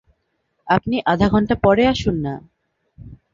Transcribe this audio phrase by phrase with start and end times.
[0.67, 2.33] আপনি আধা ঘন্টা পরে আসুন না।